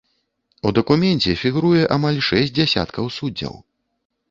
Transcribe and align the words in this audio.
У 0.69 0.71
дакуменце 0.77 1.35
фігуруе 1.43 1.83
амаль 1.97 2.19
шэсць 2.31 2.55
дзясяткаў 2.59 3.13
суддзяў. 3.21 3.53